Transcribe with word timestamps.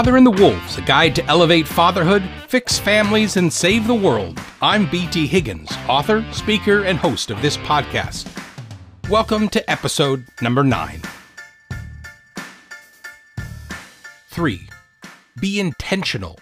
Father 0.00 0.16
and 0.16 0.26
the 0.26 0.30
Wolves, 0.30 0.78
a 0.78 0.80
guide 0.80 1.14
to 1.14 1.24
elevate 1.26 1.68
fatherhood, 1.68 2.22
fix 2.48 2.78
families, 2.78 3.36
and 3.36 3.52
save 3.52 3.86
the 3.86 3.94
world. 3.94 4.40
I'm 4.62 4.88
BT 4.88 5.26
Higgins, 5.26 5.70
author, 5.86 6.24
speaker, 6.32 6.84
and 6.84 6.96
host 6.96 7.30
of 7.30 7.42
this 7.42 7.58
podcast. 7.58 8.26
Welcome 9.10 9.50
to 9.50 9.70
episode 9.70 10.24
number 10.40 10.64
9. 10.64 11.02
3. 14.30 14.60
Be 15.38 15.60
intentional. 15.60 16.38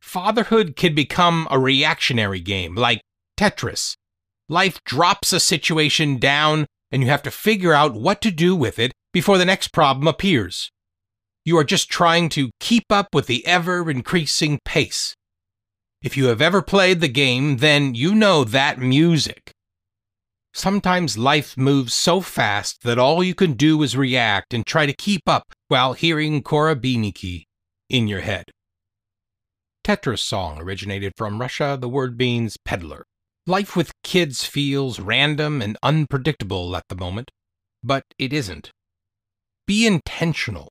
Fatherhood 0.00 0.74
can 0.74 0.96
become 0.96 1.46
a 1.52 1.60
reactionary 1.60 2.40
game, 2.40 2.74
like 2.74 3.02
Tetris. 3.38 3.94
Life 4.48 4.82
drops 4.82 5.32
a 5.32 5.38
situation 5.38 6.18
down, 6.18 6.66
and 6.90 7.04
you 7.04 7.08
have 7.08 7.22
to 7.22 7.30
figure 7.30 7.72
out 7.72 7.94
what 7.94 8.20
to 8.22 8.32
do 8.32 8.56
with 8.56 8.80
it 8.80 8.90
before 9.12 9.38
the 9.38 9.44
next 9.44 9.68
problem 9.68 10.08
appears. 10.08 10.72
You 11.44 11.58
are 11.58 11.64
just 11.64 11.90
trying 11.90 12.30
to 12.30 12.50
keep 12.58 12.84
up 12.90 13.08
with 13.12 13.26
the 13.26 13.46
ever 13.46 13.90
increasing 13.90 14.58
pace. 14.64 15.14
If 16.02 16.16
you 16.16 16.26
have 16.26 16.40
ever 16.40 16.62
played 16.62 17.00
the 17.00 17.08
game, 17.08 17.58
then 17.58 17.94
you 17.94 18.14
know 18.14 18.44
that 18.44 18.78
music. 18.78 19.52
Sometimes 20.54 21.18
life 21.18 21.56
moves 21.56 21.92
so 21.92 22.20
fast 22.20 22.82
that 22.82 22.98
all 22.98 23.22
you 23.22 23.34
can 23.34 23.54
do 23.54 23.82
is 23.82 23.96
react 23.96 24.54
and 24.54 24.64
try 24.64 24.86
to 24.86 24.92
keep 24.92 25.22
up 25.26 25.52
while 25.68 25.94
hearing 25.94 26.42
Korobeiniki 26.42 27.44
in 27.90 28.08
your 28.08 28.20
head. 28.20 28.44
Tetris 29.82 30.20
song 30.20 30.60
originated 30.60 31.12
from 31.16 31.40
Russia. 31.40 31.76
The 31.78 31.88
word 31.88 32.16
means 32.16 32.56
peddler. 32.64 33.04
Life 33.46 33.76
with 33.76 33.92
kids 34.02 34.44
feels 34.44 34.98
random 34.98 35.60
and 35.60 35.76
unpredictable 35.82 36.74
at 36.76 36.84
the 36.88 36.96
moment, 36.96 37.30
but 37.82 38.04
it 38.18 38.32
isn't. 38.32 38.70
Be 39.66 39.86
intentional. 39.86 40.68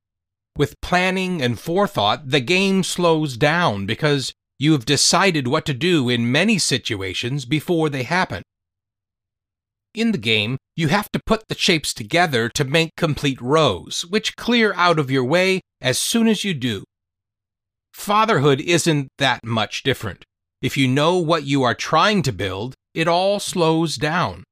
With 0.55 0.79
planning 0.81 1.41
and 1.41 1.59
forethought, 1.59 2.29
the 2.29 2.39
game 2.39 2.83
slows 2.83 3.37
down 3.37 3.87
because 3.87 4.33
you 4.59 4.73
have 4.73 4.85
decided 4.85 5.47
what 5.47 5.65
to 5.65 5.73
do 5.73 6.09
in 6.09 6.31
many 6.31 6.59
situations 6.59 7.45
before 7.45 7.89
they 7.89 8.03
happen. 8.03 8.43
In 9.95 10.11
the 10.11 10.17
game, 10.17 10.57
you 10.75 10.87
have 10.89 11.11
to 11.11 11.21
put 11.25 11.47
the 11.47 11.55
shapes 11.55 11.93
together 11.93 12.49
to 12.49 12.63
make 12.63 12.95
complete 12.95 13.41
rows, 13.41 14.05
which 14.09 14.35
clear 14.35 14.73
out 14.75 14.99
of 14.99 15.09
your 15.09 15.23
way 15.23 15.61
as 15.81 15.97
soon 15.97 16.27
as 16.27 16.43
you 16.43 16.53
do. 16.53 16.83
Fatherhood 17.91 18.61
isn't 18.61 19.09
that 19.17 19.43
much 19.43 19.83
different. 19.83 20.23
If 20.61 20.77
you 20.77 20.87
know 20.87 21.17
what 21.17 21.43
you 21.43 21.63
are 21.63 21.75
trying 21.75 22.21
to 22.23 22.31
build, 22.31 22.75
it 22.93 23.07
all 23.07 23.39
slows 23.39 23.97
down. 23.97 24.43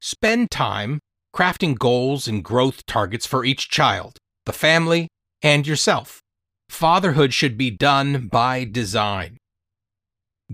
Spend 0.00 0.50
time 0.50 1.00
crafting 1.34 1.76
goals 1.76 2.28
and 2.28 2.44
growth 2.44 2.86
targets 2.86 3.26
for 3.26 3.44
each 3.44 3.68
child 3.68 4.18
the 4.46 4.52
family, 4.52 5.08
and 5.42 5.66
yourself. 5.66 6.20
Fatherhood 6.68 7.32
should 7.32 7.56
be 7.56 7.70
done 7.70 8.28
by 8.28 8.64
design. 8.64 9.38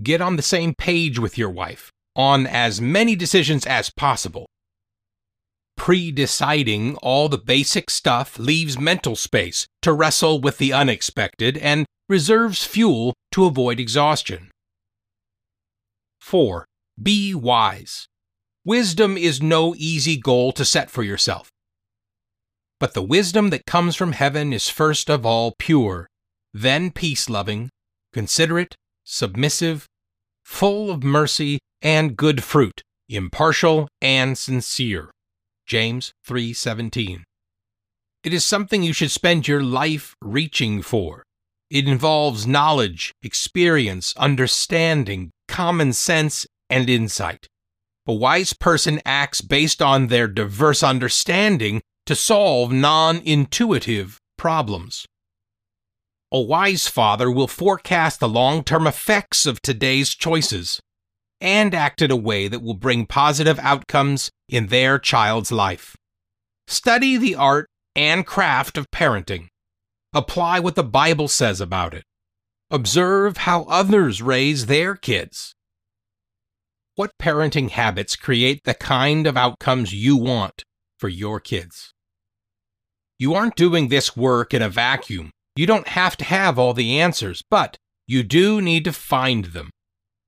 Get 0.01 0.21
on 0.21 0.35
the 0.35 0.41
same 0.41 0.73
page 0.75 1.19
with 1.19 1.37
your 1.37 1.49
wife 1.49 1.91
on 2.15 2.45
as 2.45 2.81
many 2.81 3.15
decisions 3.15 3.65
as 3.65 3.89
possible. 3.89 4.45
Pre 5.77 6.11
deciding 6.11 6.95
all 6.97 7.29
the 7.29 7.37
basic 7.37 7.89
stuff 7.89 8.37
leaves 8.37 8.77
mental 8.77 9.15
space 9.15 9.65
to 9.81 9.93
wrestle 9.93 10.39
with 10.39 10.57
the 10.57 10.73
unexpected 10.73 11.57
and 11.57 11.85
reserves 12.07 12.63
fuel 12.63 13.13
to 13.31 13.45
avoid 13.45 13.79
exhaustion. 13.79 14.51
4. 16.19 16.65
Be 17.01 17.33
wise. 17.33 18.07
Wisdom 18.63 19.17
is 19.17 19.41
no 19.41 19.73
easy 19.75 20.17
goal 20.17 20.51
to 20.51 20.63
set 20.63 20.91
for 20.91 21.01
yourself. 21.01 21.49
But 22.81 22.95
the 22.95 23.03
wisdom 23.03 23.51
that 23.51 23.67
comes 23.67 23.95
from 23.95 24.13
heaven 24.13 24.51
is 24.51 24.67
first 24.67 25.07
of 25.07 25.23
all 25.23 25.53
pure, 25.59 26.07
then 26.51 26.89
peace 26.89 27.29
loving, 27.29 27.69
considerate, 28.11 28.75
submissive, 29.03 29.85
full 30.43 30.89
of 30.89 31.03
mercy 31.03 31.59
and 31.83 32.17
good 32.17 32.43
fruit, 32.43 32.81
impartial 33.07 33.87
and 34.01 34.35
sincere. 34.35 35.11
James 35.67 36.11
3:17. 36.27 37.23
It 38.23 38.33
is 38.33 38.43
something 38.43 38.81
you 38.81 38.93
should 38.93 39.11
spend 39.11 39.47
your 39.47 39.61
life 39.61 40.15
reaching 40.19 40.81
for. 40.81 41.21
It 41.69 41.87
involves 41.87 42.47
knowledge, 42.47 43.13
experience, 43.21 44.11
understanding, 44.17 45.29
common 45.47 45.93
sense, 45.93 46.47
and 46.67 46.89
insight. 46.89 47.47
A 48.07 48.13
wise 48.13 48.53
person 48.53 48.99
acts 49.05 49.41
based 49.41 49.83
on 49.83 50.07
their 50.07 50.27
diverse 50.27 50.81
understanding 50.81 51.83
to 52.05 52.15
solve 52.15 52.71
non 52.71 53.17
intuitive 53.17 54.19
problems. 54.37 55.05
A 56.31 56.41
wise 56.41 56.87
father 56.87 57.29
will 57.29 57.47
forecast 57.47 58.19
the 58.19 58.29
long 58.29 58.63
term 58.63 58.87
effects 58.87 59.45
of 59.45 59.61
today's 59.61 60.15
choices 60.15 60.79
and 61.41 61.73
act 61.73 62.01
in 62.01 62.11
a 62.11 62.15
way 62.15 62.47
that 62.47 62.61
will 62.61 62.75
bring 62.75 63.05
positive 63.05 63.59
outcomes 63.59 64.29
in 64.47 64.67
their 64.67 64.97
child's 64.97 65.51
life. 65.51 65.97
Study 66.67 67.17
the 67.17 67.35
art 67.35 67.67
and 67.95 68.25
craft 68.25 68.77
of 68.77 68.89
parenting. 68.91 69.47
Apply 70.13 70.59
what 70.59 70.75
the 70.75 70.83
Bible 70.83 71.27
says 71.27 71.59
about 71.59 71.93
it. 71.93 72.03
Observe 72.69 73.37
how 73.37 73.63
others 73.63 74.21
raise 74.21 74.67
their 74.67 74.95
kids. 74.95 75.53
What 76.95 77.11
parenting 77.19 77.71
habits 77.71 78.15
create 78.15 78.61
the 78.63 78.73
kind 78.73 79.27
of 79.27 79.35
outcomes 79.35 79.93
you 79.93 80.15
want 80.15 80.63
for 81.01 81.09
your 81.09 81.39
kids. 81.39 81.93
You 83.17 83.33
aren't 83.33 83.55
doing 83.55 83.87
this 83.87 84.15
work 84.15 84.53
in 84.53 84.61
a 84.61 84.69
vacuum. 84.69 85.31
You 85.55 85.65
don't 85.65 85.87
have 85.89 86.15
to 86.17 86.23
have 86.25 86.57
all 86.57 86.73
the 86.73 86.99
answers, 86.99 87.43
but 87.49 87.77
you 88.07 88.23
do 88.23 88.61
need 88.61 88.85
to 88.85 88.93
find 88.93 89.45
them. 89.45 89.71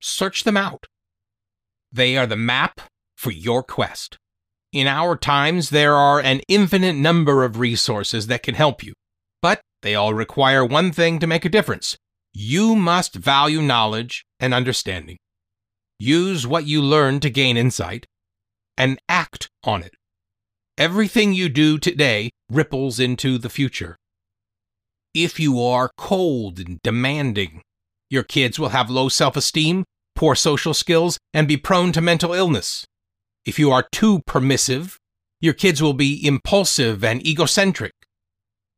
Search 0.02 0.44
them 0.44 0.58
out. 0.58 0.86
They 1.92 2.18
are 2.18 2.26
the 2.26 2.36
map 2.36 2.82
for 3.16 3.32
your 3.32 3.62
quest. 3.62 4.18
In 4.72 4.88
our 4.88 5.16
times, 5.16 5.70
there 5.70 5.96
are 5.96 6.20
an 6.20 6.42
infinite 6.48 6.96
number 6.96 7.44
of 7.44 7.60
resources 7.60 8.26
that 8.28 8.42
can 8.42 8.56
help 8.56 8.84
you, 8.84 8.94
but 9.42 9.62
they 9.84 9.94
all 9.94 10.16
require 10.16 10.66
one 10.66 10.92
thing 10.92 11.20
to 11.20 11.28
make 11.28 11.46
a 11.46 11.50
difference. 11.50 11.96
You 12.34 12.76
must 12.76 13.14
value 13.14 13.62
knowledge 13.62 14.26
and 14.40 14.54
understanding. 14.54 15.18
Use 16.00 16.48
what 16.48 16.66
you 16.66 16.82
learn 16.82 17.20
to 17.20 17.30
gain 17.30 17.58
insight 17.58 18.08
and 18.76 18.98
act 19.08 19.50
on 19.64 19.84
it. 19.84 19.94
Everything 20.80 21.34
you 21.34 21.50
do 21.50 21.78
today 21.78 22.32
ripples 22.50 23.00
into 23.00 23.38
the 23.38 23.50
future. 23.50 23.96
If 25.14 25.40
you 25.40 25.62
are 25.62 25.92
cold 26.00 26.60
and 26.60 26.80
demanding, 26.82 27.62
your 28.10 28.24
kids 28.24 28.58
will 28.58 28.70
have 28.70 28.90
low 28.90 29.08
self 29.08 29.38
esteem, 29.38 29.84
poor 30.16 30.34
social 30.34 30.74
skills, 30.74 31.20
and 31.32 31.48
be 31.48 31.58
prone 31.58 31.92
to 31.92 32.02
mental 32.02 32.34
illness. 32.34 32.88
If 33.46 33.60
you 33.60 33.70
are 33.70 33.88
too 33.92 34.22
permissive, 34.26 34.98
your 35.40 35.54
kids 35.54 35.80
will 35.80 35.94
be 35.94 36.26
impulsive 36.26 37.04
and 37.04 37.24
egocentric. 37.24 37.92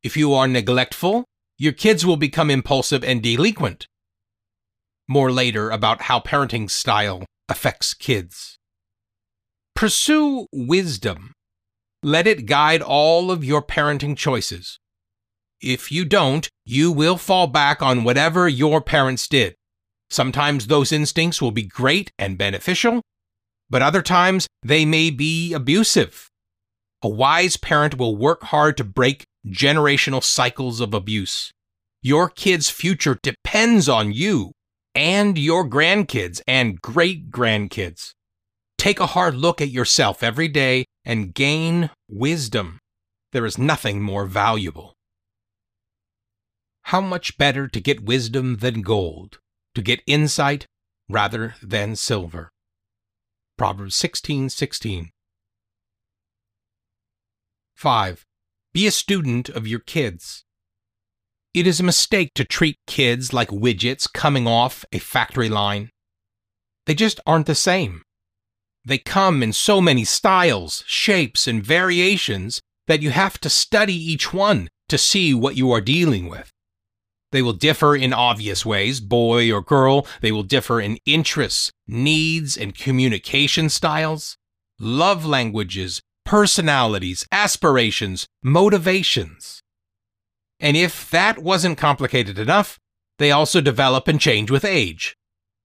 If 0.02 0.18
you 0.18 0.34
are 0.34 0.46
neglectful, 0.46 1.24
your 1.56 1.72
kids 1.72 2.04
will 2.04 2.18
become 2.18 2.50
impulsive 2.50 3.04
and 3.04 3.22
delinquent. 3.22 3.86
More 5.08 5.32
later 5.32 5.70
about 5.70 6.02
how 6.02 6.20
parenting 6.20 6.70
style 6.70 7.24
affects 7.48 7.94
kids. 7.94 8.58
Pursue 9.74 10.46
wisdom 10.52 11.32
let 12.06 12.24
it 12.28 12.46
guide 12.46 12.80
all 12.82 13.32
of 13.32 13.44
your 13.44 13.60
parenting 13.60 14.16
choices. 14.16 14.78
If 15.60 15.90
you 15.90 16.04
don't, 16.04 16.48
you 16.64 16.92
will 16.92 17.16
fall 17.16 17.48
back 17.48 17.82
on 17.82 18.04
whatever 18.04 18.48
your 18.48 18.80
parents 18.80 19.26
did. 19.26 19.56
Sometimes 20.08 20.68
those 20.68 20.92
instincts 20.92 21.42
will 21.42 21.50
be 21.50 21.64
great 21.64 22.12
and 22.16 22.38
beneficial, 22.38 23.02
but 23.68 23.82
other 23.82 24.02
times 24.02 24.46
they 24.62 24.84
may 24.84 25.10
be 25.10 25.52
abusive. 25.52 26.28
A 27.02 27.08
wise 27.08 27.56
parent 27.56 27.98
will 27.98 28.14
work 28.14 28.44
hard 28.44 28.76
to 28.76 28.84
break 28.84 29.24
generational 29.44 30.22
cycles 30.22 30.80
of 30.80 30.94
abuse. 30.94 31.50
Your 32.02 32.30
kid's 32.30 32.70
future 32.70 33.18
depends 33.20 33.88
on 33.88 34.12
you 34.12 34.52
and 34.94 35.36
your 35.36 35.68
grandkids 35.68 36.40
and 36.46 36.80
great 36.80 37.32
grandkids. 37.32 38.12
Take 38.78 39.00
a 39.00 39.06
hard 39.06 39.34
look 39.34 39.60
at 39.60 39.70
yourself 39.70 40.22
every 40.22 40.46
day 40.46 40.84
and 41.06 41.32
gain 41.32 41.88
wisdom. 42.08 42.80
There 43.32 43.46
is 43.46 43.56
nothing 43.56 44.02
more 44.02 44.26
valuable. 44.26 44.94
How 46.82 47.00
much 47.00 47.38
better 47.38 47.68
to 47.68 47.80
get 47.80 48.04
wisdom 48.04 48.56
than 48.56 48.82
gold, 48.82 49.38
to 49.74 49.82
get 49.82 50.02
insight 50.06 50.66
rather 51.08 51.54
than 51.62 51.96
silver. 51.96 52.50
Proverbs 53.56 53.94
16:16. 53.94 55.10
5. 57.74 58.26
Be 58.72 58.86
a 58.86 58.90
student 58.90 59.48
of 59.48 59.66
your 59.66 59.80
kids. 59.80 60.44
It 61.54 61.66
is 61.66 61.80
a 61.80 61.84
mistake 61.84 62.32
to 62.34 62.44
treat 62.44 62.76
kids 62.86 63.32
like 63.32 63.48
widgets 63.48 64.12
coming 64.12 64.46
off 64.46 64.84
a 64.92 64.98
factory 64.98 65.48
line. 65.48 65.90
They 66.86 66.94
just 66.94 67.20
aren't 67.26 67.46
the 67.46 67.54
same. 67.54 68.02
They 68.86 68.98
come 68.98 69.42
in 69.42 69.52
so 69.52 69.80
many 69.80 70.04
styles, 70.04 70.84
shapes, 70.86 71.48
and 71.48 71.62
variations 71.62 72.62
that 72.86 73.02
you 73.02 73.10
have 73.10 73.38
to 73.40 73.50
study 73.50 73.94
each 73.94 74.32
one 74.32 74.70
to 74.88 74.96
see 74.96 75.34
what 75.34 75.56
you 75.56 75.72
are 75.72 75.80
dealing 75.80 76.28
with. 76.28 76.52
They 77.32 77.42
will 77.42 77.52
differ 77.52 77.96
in 77.96 78.12
obvious 78.12 78.64
ways, 78.64 79.00
boy 79.00 79.52
or 79.52 79.60
girl. 79.60 80.06
They 80.20 80.30
will 80.30 80.44
differ 80.44 80.80
in 80.80 80.98
interests, 81.04 81.72
needs, 81.88 82.56
and 82.56 82.78
communication 82.78 83.68
styles, 83.70 84.36
love 84.78 85.26
languages, 85.26 86.00
personalities, 86.24 87.26
aspirations, 87.32 88.28
motivations. 88.44 89.62
And 90.60 90.76
if 90.76 91.10
that 91.10 91.40
wasn't 91.40 91.76
complicated 91.76 92.38
enough, 92.38 92.78
they 93.18 93.32
also 93.32 93.60
develop 93.60 94.06
and 94.06 94.20
change 94.20 94.48
with 94.48 94.64
age. 94.64 95.16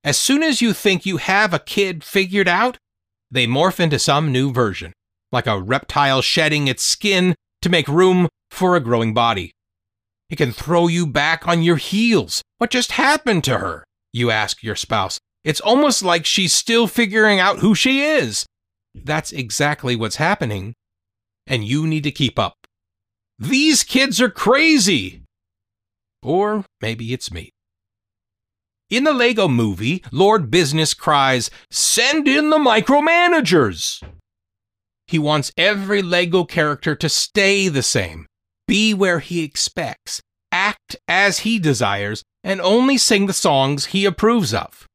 As 0.03 0.17
soon 0.17 0.41
as 0.41 0.59
you 0.59 0.73
think 0.73 1.05
you 1.05 1.17
have 1.17 1.53
a 1.53 1.59
kid 1.59 2.03
figured 2.03 2.47
out, 2.47 2.79
they 3.31 3.47
morph 3.47 3.79
into 3.79 3.97
some 3.97 4.31
new 4.31 4.51
version, 4.51 4.93
like 5.31 5.47
a 5.47 5.61
reptile 5.61 6.21
shedding 6.21 6.67
its 6.67 6.83
skin 6.83 7.35
to 7.61 7.69
make 7.69 7.87
room 7.87 8.27
for 8.49 8.75
a 8.75 8.81
growing 8.81 9.13
body. 9.13 9.53
It 10.29 10.37
can 10.37 10.51
throw 10.51 10.87
you 10.87 11.07
back 11.07 11.47
on 11.47 11.63
your 11.63 11.77
heels. 11.77 12.41
What 12.57 12.69
just 12.69 12.93
happened 12.93 13.43
to 13.45 13.57
her? 13.59 13.85
You 14.13 14.31
ask 14.31 14.61
your 14.61 14.75
spouse. 14.75 15.19
It's 15.43 15.61
almost 15.61 16.03
like 16.03 16.25
she's 16.25 16.53
still 16.53 16.87
figuring 16.87 17.39
out 17.39 17.59
who 17.59 17.73
she 17.73 18.01
is. 18.01 18.45
That's 18.93 19.31
exactly 19.31 19.95
what's 19.95 20.17
happening, 20.17 20.73
and 21.47 21.63
you 21.63 21.87
need 21.87 22.03
to 22.03 22.11
keep 22.11 22.37
up. 22.37 22.55
These 23.39 23.83
kids 23.83 24.21
are 24.21 24.29
crazy! 24.29 25.23
Or 26.21 26.65
maybe 26.81 27.13
it's 27.13 27.31
me. 27.31 27.51
In 28.91 29.05
the 29.05 29.13
Lego 29.13 29.47
movie, 29.47 30.03
Lord 30.11 30.51
Business 30.51 30.93
cries, 30.93 31.49
Send 31.69 32.27
in 32.27 32.49
the 32.49 32.57
micromanagers! 32.57 34.03
He 35.07 35.17
wants 35.17 35.53
every 35.55 36.01
Lego 36.01 36.43
character 36.43 36.93
to 36.97 37.07
stay 37.07 37.69
the 37.69 37.83
same, 37.83 38.27
be 38.67 38.93
where 38.93 39.19
he 39.19 39.45
expects, 39.45 40.21
act 40.51 40.97
as 41.07 41.39
he 41.39 41.57
desires, 41.57 42.21
and 42.43 42.59
only 42.59 42.97
sing 42.97 43.27
the 43.27 43.33
songs 43.33 43.85
he 43.85 44.03
approves 44.03 44.53
of. 44.53 44.85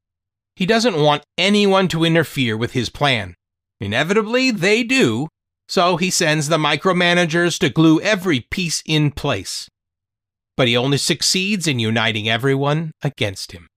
He 0.56 0.66
doesn't 0.66 1.02
want 1.02 1.24
anyone 1.38 1.88
to 1.88 2.04
interfere 2.04 2.54
with 2.54 2.72
his 2.72 2.90
plan. 2.90 3.34
Inevitably, 3.80 4.50
they 4.50 4.82
do, 4.82 5.28
so 5.68 5.96
he 5.96 6.10
sends 6.10 6.48
the 6.48 6.58
micromanagers 6.58 7.58
to 7.60 7.70
glue 7.70 7.98
every 8.02 8.40
piece 8.40 8.82
in 8.84 9.10
place. 9.10 9.70
But 10.54 10.68
he 10.68 10.76
only 10.76 10.98
succeeds 10.98 11.66
in 11.66 11.78
uniting 11.78 12.28
everyone 12.28 12.92
against 13.02 13.52
him. 13.52 13.68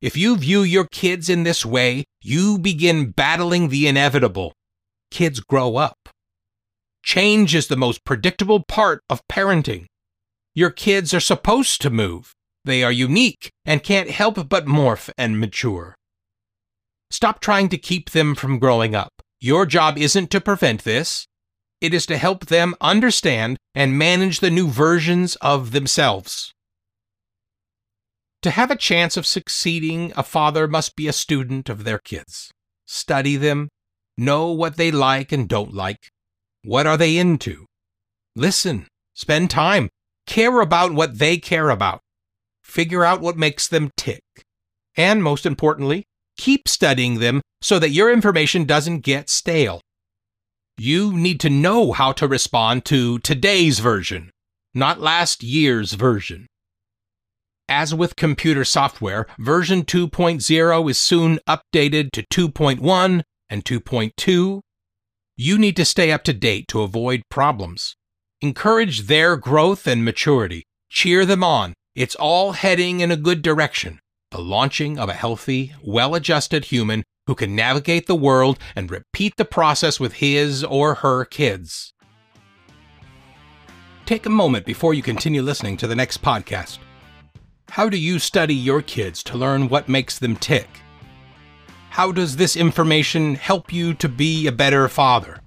If 0.00 0.16
you 0.16 0.36
view 0.36 0.62
your 0.62 0.86
kids 0.86 1.28
in 1.28 1.42
this 1.42 1.66
way, 1.66 2.04
you 2.22 2.58
begin 2.58 3.10
battling 3.10 3.68
the 3.68 3.88
inevitable. 3.88 4.52
Kids 5.10 5.40
grow 5.40 5.76
up. 5.76 6.08
Change 7.02 7.54
is 7.54 7.66
the 7.66 7.76
most 7.76 8.04
predictable 8.04 8.62
part 8.62 9.02
of 9.10 9.26
parenting. 9.26 9.86
Your 10.54 10.70
kids 10.70 11.12
are 11.14 11.20
supposed 11.20 11.80
to 11.82 11.90
move. 11.90 12.32
They 12.64 12.84
are 12.84 12.92
unique 12.92 13.50
and 13.64 13.82
can't 13.82 14.10
help 14.10 14.48
but 14.48 14.66
morph 14.66 15.10
and 15.18 15.40
mature. 15.40 15.96
Stop 17.10 17.40
trying 17.40 17.68
to 17.70 17.78
keep 17.78 18.10
them 18.10 18.36
from 18.36 18.58
growing 18.60 18.94
up. 18.94 19.12
Your 19.40 19.66
job 19.66 19.98
isn't 19.98 20.30
to 20.30 20.40
prevent 20.40 20.84
this, 20.84 21.26
it 21.80 21.94
is 21.94 22.06
to 22.06 22.18
help 22.18 22.46
them 22.46 22.74
understand 22.80 23.56
and 23.74 23.98
manage 23.98 24.40
the 24.40 24.50
new 24.50 24.68
versions 24.68 25.36
of 25.36 25.70
themselves. 25.70 26.52
To 28.42 28.50
have 28.50 28.70
a 28.70 28.76
chance 28.76 29.16
of 29.16 29.26
succeeding, 29.26 30.12
a 30.16 30.22
father 30.22 30.68
must 30.68 30.94
be 30.94 31.08
a 31.08 31.12
student 31.12 31.68
of 31.68 31.84
their 31.84 31.98
kids. 31.98 32.52
Study 32.86 33.36
them, 33.36 33.68
know 34.16 34.52
what 34.52 34.76
they 34.76 34.90
like 34.90 35.32
and 35.32 35.48
don't 35.48 35.74
like, 35.74 36.10
what 36.64 36.86
are 36.86 36.96
they 36.96 37.16
into? 37.16 37.66
Listen, 38.36 38.86
spend 39.14 39.50
time, 39.50 39.88
care 40.26 40.60
about 40.60 40.92
what 40.92 41.18
they 41.18 41.38
care 41.38 41.70
about, 41.70 42.00
figure 42.62 43.04
out 43.04 43.20
what 43.20 43.36
makes 43.36 43.66
them 43.66 43.90
tick. 43.96 44.22
And 44.96 45.22
most 45.22 45.44
importantly, 45.44 46.04
keep 46.36 46.68
studying 46.68 47.18
them 47.18 47.40
so 47.60 47.78
that 47.78 47.90
your 47.90 48.12
information 48.12 48.64
doesn't 48.64 49.00
get 49.00 49.28
stale. 49.28 49.80
You 50.76 51.12
need 51.12 51.40
to 51.40 51.50
know 51.50 51.92
how 51.92 52.12
to 52.12 52.28
respond 52.28 52.84
to 52.86 53.18
today's 53.18 53.80
version, 53.80 54.30
not 54.74 55.00
last 55.00 55.42
year's 55.42 55.94
version. 55.94 56.46
As 57.68 57.94
with 57.94 58.16
computer 58.16 58.64
software, 58.64 59.26
version 59.38 59.84
2.0 59.84 60.90
is 60.90 60.98
soon 60.98 61.38
updated 61.46 62.12
to 62.12 62.22
2.1 62.32 63.22
and 63.50 63.64
2.2 63.64 64.60
you 65.40 65.56
need 65.56 65.76
to 65.76 65.84
stay 65.84 66.10
up 66.10 66.24
to 66.24 66.32
date 66.32 66.66
to 66.66 66.82
avoid 66.82 67.22
problems. 67.30 67.94
Encourage 68.40 69.02
their 69.02 69.36
growth 69.36 69.86
and 69.86 70.04
maturity. 70.04 70.64
Cheer 70.90 71.24
them 71.24 71.44
on. 71.44 71.74
It's 71.94 72.16
all 72.16 72.52
heading 72.52 72.98
in 72.98 73.12
a 73.12 73.16
good 73.16 73.40
direction. 73.40 74.00
The 74.32 74.40
launching 74.40 74.98
of 74.98 75.08
a 75.08 75.14
healthy, 75.14 75.74
well 75.80 76.16
adjusted 76.16 76.66
human 76.66 77.04
who 77.28 77.36
can 77.36 77.54
navigate 77.54 78.08
the 78.08 78.16
world 78.16 78.58
and 78.74 78.90
repeat 78.90 79.34
the 79.36 79.44
process 79.44 80.00
with 80.00 80.14
his 80.14 80.64
or 80.64 80.96
her 80.96 81.24
kids. 81.24 81.92
Take 84.06 84.26
a 84.26 84.30
moment 84.30 84.66
before 84.66 84.92
you 84.92 85.02
continue 85.02 85.42
listening 85.42 85.76
to 85.76 85.86
the 85.86 85.94
next 85.94 86.20
podcast. 86.20 86.78
How 87.70 87.88
do 87.88 87.98
you 87.98 88.18
study 88.18 88.54
your 88.54 88.82
kids 88.82 89.22
to 89.24 89.38
learn 89.38 89.68
what 89.68 89.88
makes 89.88 90.18
them 90.18 90.36
tick? 90.36 90.68
How 91.90 92.10
does 92.12 92.36
this 92.36 92.56
information 92.56 93.34
help 93.34 93.72
you 93.72 93.94
to 93.94 94.08
be 94.08 94.46
a 94.46 94.52
better 94.52 94.88
father? 94.88 95.40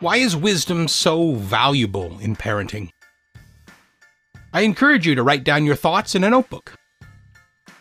Why 0.00 0.16
is 0.16 0.36
wisdom 0.36 0.88
so 0.88 1.34
valuable 1.34 2.18
in 2.18 2.36
parenting? 2.36 2.90
I 4.52 4.62
encourage 4.62 5.06
you 5.06 5.14
to 5.14 5.22
write 5.22 5.44
down 5.44 5.64
your 5.64 5.76
thoughts 5.76 6.14
in 6.14 6.24
a 6.24 6.30
notebook. 6.30 6.74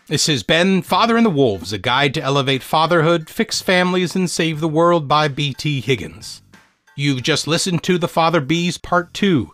This 0.08 0.28
has 0.28 0.44
been 0.44 0.84
Father 0.84 1.18
and 1.18 1.26
the 1.26 1.32
Wolves, 1.32 1.74
a 1.74 1.78
guide 1.78 2.14
to 2.14 2.22
elevate 2.22 2.62
fatherhood, 2.62 3.30
fix 3.30 3.62
families, 3.62 4.16
and 4.16 4.30
save 4.30 4.60
the 4.60 4.68
world 4.68 5.08
by 5.08 5.28
B.T. 5.28 5.82
Higgins. 5.82 6.42
You've 6.96 7.24
just 7.24 7.48
listened 7.48 7.84
to 7.84 7.98
The 7.98 8.08
Father 8.08 8.42
Bees 8.42 8.78
Part 8.78 9.14
2, 9.14 9.52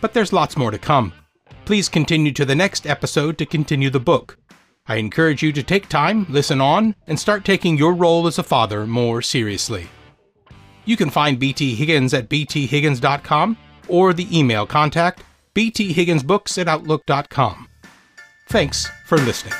but 0.00 0.14
there's 0.14 0.32
lots 0.32 0.56
more 0.56 0.70
to 0.70 0.78
come. 0.78 1.12
Please 1.70 1.88
continue 1.88 2.32
to 2.32 2.44
the 2.44 2.56
next 2.56 2.84
episode 2.84 3.38
to 3.38 3.46
continue 3.46 3.90
the 3.90 4.00
book. 4.00 4.36
I 4.88 4.96
encourage 4.96 5.40
you 5.40 5.52
to 5.52 5.62
take 5.62 5.88
time, 5.88 6.26
listen 6.28 6.60
on, 6.60 6.96
and 7.06 7.16
start 7.16 7.44
taking 7.44 7.78
your 7.78 7.94
role 7.94 8.26
as 8.26 8.40
a 8.40 8.42
father 8.42 8.88
more 8.88 9.22
seriously. 9.22 9.86
You 10.84 10.96
can 10.96 11.10
find 11.10 11.38
BT 11.38 11.76
Higgins 11.76 12.12
at 12.12 12.28
bthiggins.com 12.28 13.56
or 13.86 14.12
the 14.12 14.36
email 14.36 14.66
contact 14.66 15.22
bthigginsbooks 15.54 16.58
at 16.58 16.66
outlook.com. 16.66 17.68
Thanks 18.48 18.90
for 19.06 19.18
listening. 19.18 19.54